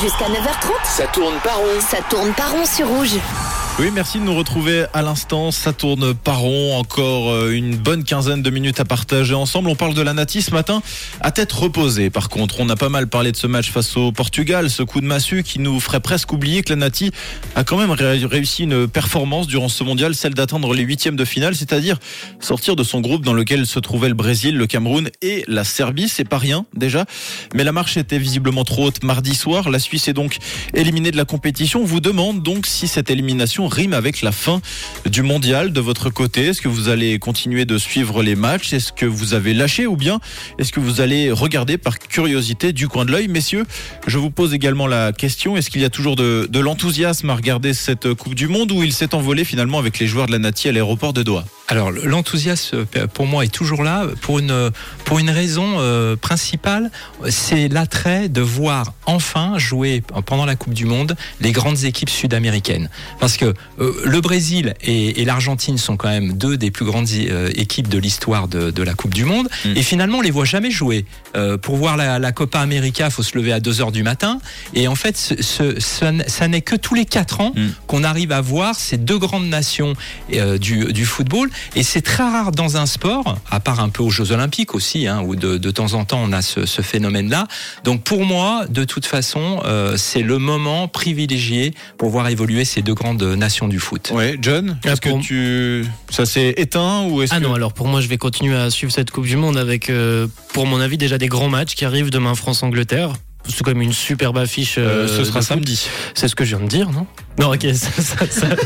[0.00, 1.80] Jusqu'à 9h30, Ça tourne pas rond.
[1.80, 3.16] ça tourne pas rond sur rouge.
[3.78, 5.50] Oui, merci de nous retrouver à l'instant.
[5.50, 6.78] Ça tourne par rond.
[6.78, 9.68] Encore euh, une bonne quinzaine de minutes à partager ensemble.
[9.68, 10.80] On parle de la Nati ce matin
[11.20, 12.08] à tête reposée.
[12.08, 14.70] Par contre, on a pas mal parlé de ce match face au Portugal.
[14.70, 17.10] Ce coup de massue qui nous ferait presque oublier que la Nati
[17.54, 21.26] a quand même ré- réussi une performance durant ce mondial, celle d'atteindre les huitièmes de
[21.26, 21.98] finale, c'est-à-dire
[22.40, 26.08] sortir de son groupe dans lequel se trouvaient le Brésil, le Cameroun et la Serbie.
[26.08, 27.04] C'est pas rien déjà.
[27.52, 29.68] Mais la marche était visiblement trop haute mardi soir.
[29.68, 30.38] La Suisse est donc
[30.72, 31.82] éliminée de la compétition.
[31.82, 34.60] On vous demande donc si cette élimination rime avec la fin
[35.10, 36.46] du mondial de votre côté.
[36.46, 38.72] Est-ce que vous allez continuer de suivre les matchs?
[38.72, 40.20] Est-ce que vous avez lâché ou bien
[40.58, 43.28] est-ce que vous allez regarder par curiosité du coin de l'œil?
[43.28, 43.64] Messieurs,
[44.06, 45.56] je vous pose également la question.
[45.56, 48.92] Est-ce qu'il y a toujours de, l'enthousiasme à regarder cette Coupe du Monde ou il
[48.92, 51.44] s'est envolé finalement avec les joueurs de la Nati à l'aéroport de Doha?
[51.68, 54.70] Alors l'enthousiasme euh, pour moi est toujours là pour une
[55.04, 56.90] pour une raison euh, principale,
[57.28, 62.88] c'est l'attrait de voir enfin jouer pendant la Coupe du Monde les grandes équipes sud-américaines.
[63.18, 67.08] Parce que euh, le Brésil et, et l'Argentine sont quand même deux des plus grandes
[67.12, 69.48] euh, équipes de l'histoire de, de la Coupe du Monde.
[69.64, 69.76] Mm.
[69.76, 71.04] Et finalement, on les voit jamais jouer.
[71.36, 74.40] Euh, pour voir la, la Copa América, faut se lever à 2 heures du matin.
[74.74, 75.34] Et en fait, ce,
[75.80, 77.68] ce- ça n'est que tous les 4 ans Mm.
[77.86, 79.94] qu'on arrive à voir ces deux grandes nations
[80.60, 81.48] du, du football.
[81.74, 85.06] Et c'est très rare dans un sport, à part un peu aux Jeux Olympiques aussi,
[85.06, 87.46] hein, où de, de temps en temps on a ce, ce phénomène-là.
[87.84, 92.82] Donc pour moi, de toute façon, euh, c'est le moment privilégié pour voir évoluer ces
[92.82, 94.10] deux grandes nations du foot.
[94.14, 97.54] Ouais, John, Ah, est-ce que pour- tu ça s'est éteint ou est-ce Ah que non,
[97.54, 100.66] alors pour moi, je vais continuer à suivre cette Coupe du Monde avec, euh, pour
[100.66, 103.10] mon avis, déjà des grands matchs qui arrivent demain France-Angleterre.
[103.48, 104.74] C'est quand même une superbe affiche.
[104.78, 105.86] Euh, ce sera samedi.
[106.14, 107.06] C'est ce que je viens de dire, non?
[107.38, 107.66] Non, ok.
[107.74, 108.56] ça- ça- ça-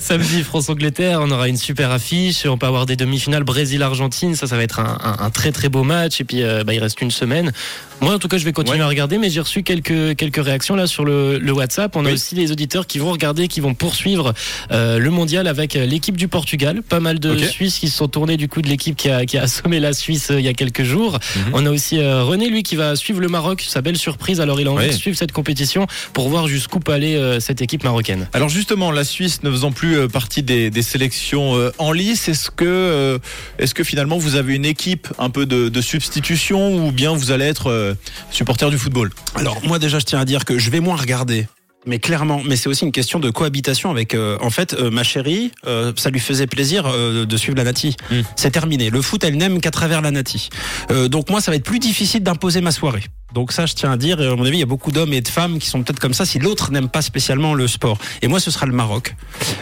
[0.00, 2.44] samedi, France-Angleterre, on aura une super affiche.
[2.46, 4.34] On peut avoir des demi-finales Brésil-Argentine.
[4.34, 6.20] Ça, ça va être un, un- un très très beau match.
[6.20, 7.52] Et puis, euh, bah, il reste une semaine.
[8.00, 8.84] Moi, en tout cas, je vais continuer Ouais.
[8.84, 11.96] à regarder, mais j'ai reçu quelques, quelques réactions là sur le, le WhatsApp.
[11.96, 14.34] On a aussi les auditeurs qui vont regarder, qui vont poursuivre
[14.70, 16.82] euh, le mondial avec euh, l'équipe du Portugal.
[16.82, 17.36] Pas mal de.
[17.46, 19.92] Suisses qui se sont tournés du coup de l'équipe qui a, qui a assommé la
[19.92, 21.12] Suisse euh, il y a quelques jours.
[21.36, 21.42] Mhm.
[21.54, 23.64] On a aussi René, lui, qui va suivre le Maroc.
[23.66, 24.40] Sa belle surprise.
[24.40, 27.84] Alors, il a envie de suivre cette compétition pour voir jusqu'où peut aller cette équipe
[27.84, 28.15] marocaine.
[28.32, 32.28] Alors justement, la Suisse ne faisant plus euh, partie des, des sélections euh, en lice,
[32.28, 33.18] est-ce que, euh,
[33.58, 37.30] est-ce que finalement vous avez une équipe un peu de, de substitution ou bien vous
[37.30, 37.96] allez être
[38.30, 39.10] supporter du football?
[39.34, 41.46] Alors moi déjà je tiens à dire que je vais moins regarder.
[41.88, 44.14] Mais clairement, mais c'est aussi une question de cohabitation avec.
[44.16, 47.62] euh, en fait, euh, ma chérie, euh, ça lui faisait plaisir euh, de suivre la
[47.62, 47.94] Nati.
[48.10, 48.14] Mm.
[48.34, 48.90] C'est terminé.
[48.90, 50.48] Le foot, elle n'aime qu'à travers la Nati.
[50.90, 53.04] Euh, donc moi, ça va être plus difficile d'imposer ma soirée.
[53.34, 54.20] Donc ça, je tiens à dire.
[54.20, 56.14] À mon avis, il y a beaucoup d'hommes et de femmes qui sont peut-être comme
[56.14, 56.24] ça.
[56.24, 59.14] Si l'autre n'aime pas spécialement le sport, et moi, ce sera le Maroc.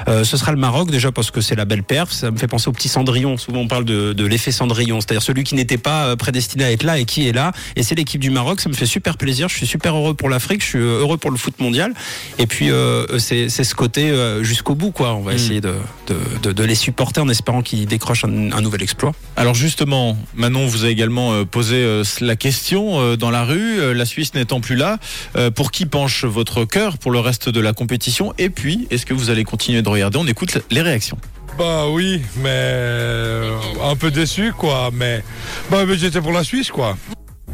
[0.09, 2.13] Euh, ce sera le Maroc déjà parce que c'est la belle perf.
[2.13, 3.37] Ça me fait penser au petit Cendrillon.
[3.37, 6.73] Souvent, on parle de, de l'effet Cendrillon, c'est-à-dire celui qui n'était pas euh, prédestiné à
[6.73, 7.53] être là et qui est là.
[7.75, 8.61] Et c'est l'équipe du Maroc.
[8.61, 9.49] Ça me fait super plaisir.
[9.49, 10.63] Je suis super heureux pour l'Afrique.
[10.63, 11.95] Je suis euh, heureux pour le foot mondial.
[12.39, 15.15] Et puis euh, c'est ce côté jusqu'au bout, quoi.
[15.15, 15.37] On va Mm.
[15.37, 15.75] essayer de,
[16.07, 19.13] de, de, de les supporter en espérant qu'ils décrochent un, un nouvel exploit.
[19.37, 24.35] Alors justement, Manon vous a également posé la question dans la rue, euh, la Suisse
[24.35, 24.99] n'étant plus là,
[25.37, 28.35] euh, pour qui penche votre cœur pour le reste de la compétition?
[28.39, 30.19] Et puis, est-ce que vous allez continuer de regarder?
[30.19, 31.19] On écoute les réactions.
[31.59, 35.23] Bah oui, mais euh, un peu déçu quoi, mais
[35.71, 36.97] bah mais j'étais pour la Suisse quoi.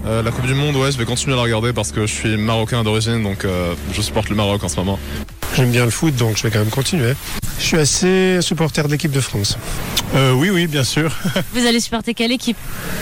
[0.07, 2.13] Euh, la Coupe du Monde, ouais, je vais continuer à la regarder parce que je
[2.13, 4.99] suis marocain d'origine, donc euh, je supporte le Maroc en ce moment.
[5.57, 7.15] J'aime bien le foot, donc je vais quand même continuer.
[7.59, 9.59] Je suis assez supporter de l'équipe de France.
[10.15, 11.13] Euh, oui, oui, bien sûr.
[11.53, 12.57] Vous allez supporter quelle équipe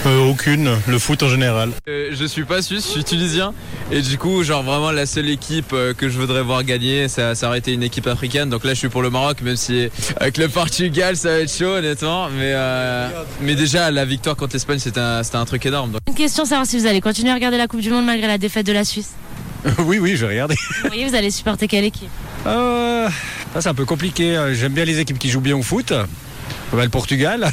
[0.06, 1.70] Euh, aucune, le foot en général.
[1.88, 3.52] Euh, je suis pas suisse, je suis tunisien.
[3.92, 7.34] Et du coup, genre vraiment la seule équipe euh, que je voudrais voir gagner, ça,
[7.34, 8.48] ça aurait été une équipe africaine.
[8.50, 11.52] Donc là, je suis pour le Maroc, même si avec le Portugal, ça va être
[11.54, 12.28] chaud, honnêtement.
[12.30, 13.08] Mais, euh,
[13.42, 15.92] mais déjà, la victoire contre l'Espagne, c'était un, c'était un truc énorme.
[15.92, 18.26] Donc, Une question, savoir si vous allez continuer à regarder la Coupe du Monde malgré
[18.26, 19.12] la défaite de la Suisse.
[19.80, 20.56] oui, oui, je vais regarder.
[20.82, 22.08] Vous voyez, vous allez supporter quelle équipe
[22.48, 23.08] Euh,
[23.60, 24.36] c'est un peu compliqué.
[24.36, 24.52] hein.
[24.52, 25.92] J'aime bien les équipes qui jouent bien au foot.
[26.70, 27.50] Comme le Portugal.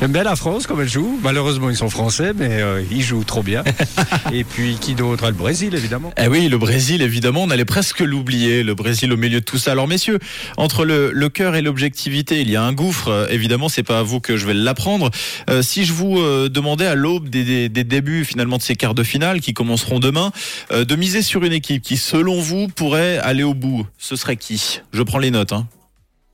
[0.00, 1.18] J'aime bien la France comme elle joue.
[1.22, 3.64] Malheureusement, ils sont français, mais euh, ils jouent trop bien.
[4.32, 5.24] Et puis, qui d'autre?
[5.26, 6.12] Ah, Le Brésil, évidemment.
[6.22, 9.56] Eh oui, le Brésil, évidemment, on allait presque l'oublier, le Brésil au milieu de tout
[9.58, 9.72] ça.
[9.72, 10.18] Alors messieurs,
[10.58, 13.08] entre le, le cœur et l'objectivité, il y a un gouffre.
[13.08, 15.10] Euh, évidemment, c'est pas à vous que je vais l'apprendre.
[15.48, 18.76] Euh, si je vous euh, demandais à l'aube des, des- des débuts finalement de ces
[18.76, 20.30] quarts de finale qui commenceront demain,
[20.72, 24.36] euh, de miser sur une équipe qui, selon vous, pourrait aller au bout, ce serait
[24.36, 24.80] qui?
[24.92, 25.52] Je prends les notes.
[25.52, 25.66] Hein.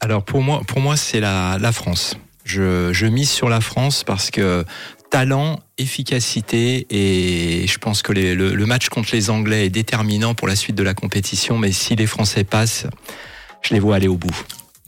[0.04, 2.16] Alors pour moi, pour moi c'est la, la France.
[2.44, 4.64] Je, je mise sur la France parce que
[5.10, 10.34] talent, efficacité et je pense que les- le, le match contre les Anglais est déterminant
[10.34, 11.56] pour la suite de la compétition.
[11.56, 12.87] Mais si les Français passent,
[13.62, 14.34] je les vois aller au bout.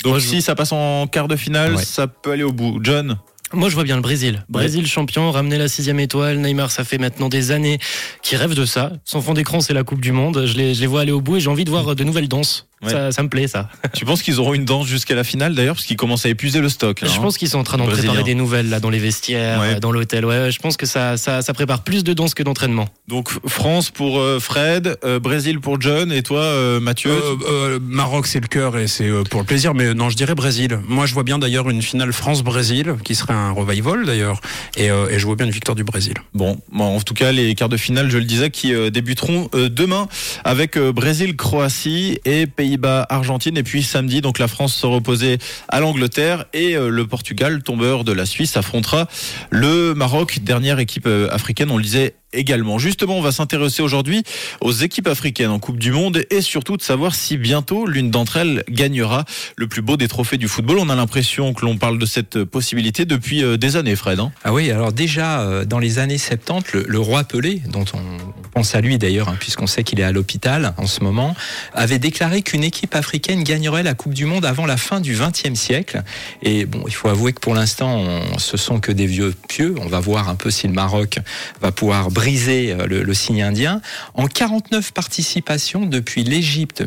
[0.03, 1.85] Donc si ça passe en quart de finale, Ouais.
[1.85, 2.81] ça peut aller au bout.
[2.83, 3.17] John
[3.53, 4.45] Moi, je vois bien le Brésil.
[4.49, 6.39] Brésil champion, ramener la sixième étoile.
[6.39, 7.79] Neymar, ça fait maintenant des années
[8.21, 8.93] qu'il rêve de ça.
[9.05, 10.45] Son fond d'écran, c'est la Coupe du Monde.
[10.47, 12.29] Je les, je les vois aller au bout et j'ai envie de voir de nouvelles
[12.29, 12.67] danses.
[12.85, 12.91] Ouais.
[12.91, 13.69] Ça, ça me plaît, ça.
[13.95, 16.61] Tu penses qu'ils auront une danse jusqu'à la finale d'ailleurs parce qu'ils commencent à épuiser
[16.61, 17.01] le stock.
[17.01, 17.23] là, Je hein.
[17.23, 18.09] pense qu'ils sont en train d'en Brésilien.
[18.11, 19.81] préparer des nouvelles là dans les vestiaires, Ouais.
[19.81, 20.25] dans l'hôtel.
[20.25, 22.87] Ouais, je pense que ça, ça, ça prépare plus de danse que d'entraînement.
[23.09, 27.11] Donc France pour euh, Fred, euh, Brésil pour John et toi euh, Mathieu.
[27.11, 29.75] Euh, euh, Maroc, c'est le cœur et c'est euh, pour le plaisir.
[29.75, 30.79] Mais non, je dirais Brésil.
[30.89, 34.41] Moi, je vois bien d'ailleurs une finale France-Brésil qui serait un revival d'ailleurs.
[34.77, 36.15] Et, euh, et je vois bien une victoire du Brésil.
[36.35, 39.49] Bon, bon, en tout cas, les quarts de finale, je le disais, qui euh, débuteront
[39.55, 40.09] euh, demain
[40.45, 43.57] avec euh, Brésil-Croatie et Pays-Bas-Argentine.
[43.57, 45.39] Et puis samedi, donc la France se reposait
[45.69, 49.07] à l'Angleterre et euh, le Portugal, tombeur de la Suisse, affrontera
[49.51, 52.79] le Maroc, dernière équipe euh, africaine, on le disait également.
[52.79, 54.25] Justement, on va s'intéresser aujourd'hui
[54.61, 58.39] aux équipes africaines en Coupe du Monde et surtout de savoir si bientôt l'une d'entre
[58.39, 59.25] elles gagnera
[59.57, 60.79] le plus beau des trophées du football.
[60.81, 64.19] On a l'impression que l'on parle de cette possibilité depuis euh, des années, Fred.
[64.19, 64.33] hein.
[64.43, 68.75] Ah oui, alors déjà dans les années 70, le, le roi Pelé, dont on pense
[68.75, 71.35] à lui d'ailleurs, hein, puisqu'on sait qu'il est à l'hôpital en ce moment,
[71.75, 75.59] avait déclaré qu'une équipe africaine gagnerait la Coupe du Monde avant la fin du XXe
[75.59, 76.03] siècle.
[76.43, 79.75] Et bon, il faut avouer que pour l'instant, on- ce sont que des vieux pieux.
[79.81, 81.19] On va voir un peu si le Maroc
[81.61, 83.81] va pouvoir briser euh, le, signe indien.
[84.15, 86.85] En 49 participations depuis l'Égypte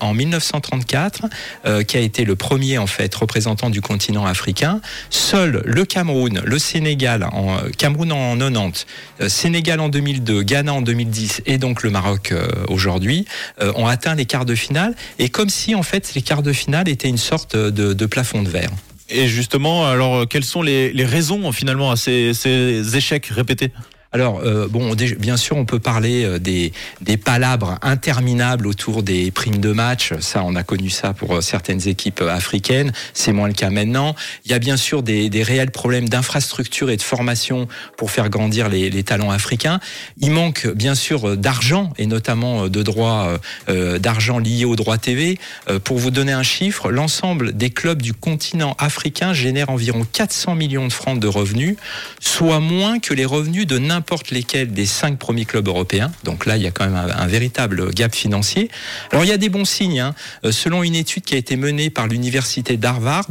[0.00, 1.26] en 1934,
[1.66, 4.80] euh, qui a été le premier en fait représentant du continent africain,
[5.10, 8.86] Seuls le Cameroun, le Sénégal, en, euh, Cameroun en 90,
[9.20, 13.26] euh, Sénégal en 2002, Ghana en 2010 et donc le Maroc euh, aujourd'hui
[13.60, 14.94] euh, ont atteint les quarts de finale.
[15.18, 18.48] Et comme si en fait les quarts de finale étaient une sorte de, plafond de
[18.48, 18.70] verre.
[19.10, 23.72] Et justement, alors quelles sont les, raisons finalement à ces échecs répétés?
[24.10, 26.72] Alors, euh, bon, bien sûr, on peut parler euh, des,
[27.02, 30.14] des palabres interminables autour des primes de match.
[30.20, 32.92] Ça, on a connu ça pour euh, certaines équipes euh, africaines.
[33.12, 34.14] C'est moins le cas maintenant.
[34.46, 37.68] Il y a bien sûr des, des réels problèmes d'infrastructure et de formation
[37.98, 39.78] pour faire grandir les, les talents africains.
[40.20, 43.38] Il manque bien sûr d'argent et notamment de droits
[43.68, 45.38] euh, d'argent liés aux droits TV.
[45.68, 50.54] Euh, pour vous donner un chiffre, l'ensemble des clubs du continent africain génèrent environ 400
[50.54, 51.76] millions de francs de revenus,
[52.20, 53.97] soit moins que les revenus de n'importe
[54.30, 56.10] lesquels des cinq premiers clubs européens.
[56.24, 58.70] Donc là, il y a quand même un, véritable gap financier.
[59.12, 60.00] Alors il y a des bons signes.
[60.00, 60.14] hein.
[60.44, 63.26] Euh, Selon une étude qui a été menée par l'université d'Harvard,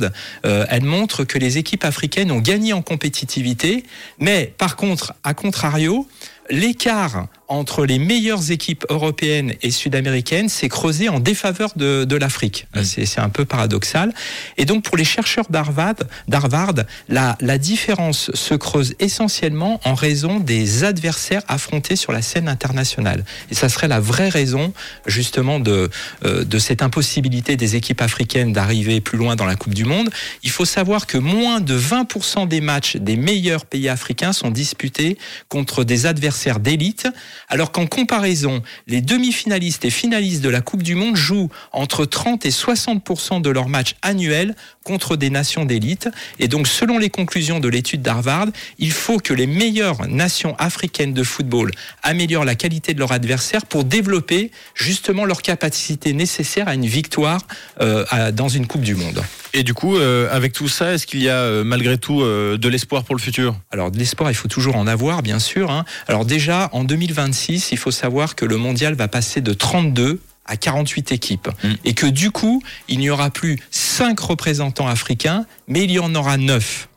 [0.46, 3.84] euh, elle montre que les équipes africaines ont gagné en compétitivité,
[4.19, 6.08] mais par contre, à contrario,
[6.49, 12.67] l'écart entre les meilleures équipes européennes et sud-américaines s'est creusé en défaveur de, de l'Afrique.
[12.75, 14.13] Euh, C'est un peu paradoxal.
[14.57, 15.95] Et donc pour les chercheurs d'Harvard,
[16.27, 16.73] d'Harvard,
[17.07, 23.23] la, la différence se creuse essentiellement en raison des adversaires affrontés sur la scène internationale.
[23.49, 24.73] Et ça serait la vraie raison
[25.05, 25.89] justement de,
[26.25, 30.09] euh, de cette impossibilité des équipes africaines d'arriver plus loin dans la Coupe du Monde.
[30.44, 35.17] Il faut savoir que moins de 20% des matchs des meilleurs pays africains sont disputés
[35.47, 37.07] contre des adversaires d'élite,
[37.50, 42.45] alors qu'en comparaison, les demi-finalistes et finalistes de la Coupe du Monde jouent entre 30
[42.45, 44.56] et 60% de leurs matchs annuels
[44.88, 46.07] contre des nations d'élite.
[46.39, 48.48] Et donc, selon les conclusions de l'étude d'Harvard,
[48.80, 51.72] il faut que les meilleures nations africaines de football
[52.04, 57.42] améliorent la qualité de leurs adversaires pour développer justement leur capacité nécessaire à une victoire
[57.81, 59.22] euh, à- dans une Coupe du Monde.
[59.54, 62.68] Et du coup, euh, avec tout ça, est-ce qu'il y a euh, malgré tout de
[62.69, 63.56] l'espoir pour le futur?
[63.72, 65.69] Alors de l'espoir, il faut toujours en avoir, bien sûr.
[65.72, 65.83] hein.
[66.07, 70.19] Alors déjà, en 2026, il faut savoir que le mondial va passer de 32
[70.50, 71.50] à 48 équipes.
[71.64, 71.68] Mm.
[71.83, 73.59] Et que du coup, il n'y aura plus
[73.97, 76.87] 5 représentants africains, mais il y en aura 9.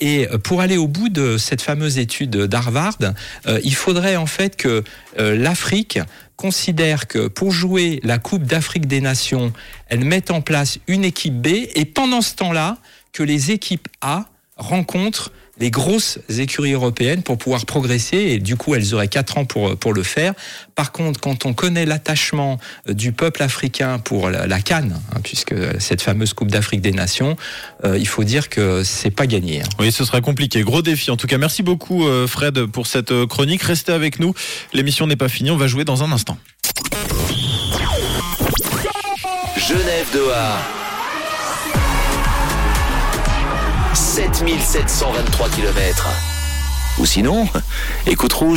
[0.00, 2.98] Et euh, pour aller au bout de cette fameuse étude d'Harvard,
[3.46, 4.84] euh, il faudrait en fait que
[5.18, 5.98] euh, l'Afrique
[6.36, 9.54] considère que pour jouer la Coupe d'Afrique des Nations,
[9.88, 12.76] elle mette en place une équipe B et pendant ce temps-là,
[13.14, 14.26] que les équipes A
[14.62, 19.44] rencontrent les grosses écuries européennes pour pouvoir progresser et du coup elles auraient quatre ans
[19.44, 20.32] pour, pour le faire.
[20.74, 25.20] Par contre, quand on connaît l'attachement euh, du peuple africain pour la, la Cannes, hein,
[25.22, 27.36] puisque cette fameuse Coupe d'Afrique des Nations,
[27.84, 29.60] euh, il faut dire que c'est pas gagné.
[29.60, 29.66] hein.
[29.78, 30.62] Oui, ce sera compliqué.
[30.62, 31.10] Gros défi.
[31.10, 33.62] En tout cas, merci beaucoup euh, Fred pour cette chronique.
[33.62, 34.32] Restez avec nous.
[34.72, 35.50] L'émission n'est pas finie.
[35.50, 36.38] On va jouer dans un instant.
[39.58, 40.58] Genève Doha.
[44.14, 46.06] 7723 km.
[46.98, 47.48] Ou sinon,
[48.06, 48.50] écoute rouge.